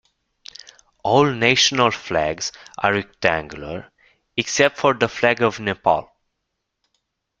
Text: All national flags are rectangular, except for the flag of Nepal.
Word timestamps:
All 1.03 1.25
national 1.31 1.91
flags 1.91 2.51
are 2.79 2.91
rectangular, 2.91 3.91
except 4.35 4.79
for 4.79 4.95
the 4.95 5.07
flag 5.07 5.43
of 5.43 5.59
Nepal. 5.59 6.11